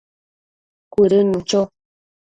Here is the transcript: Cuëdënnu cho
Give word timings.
Cuëdënnu 0.91 1.39
cho 1.49 1.61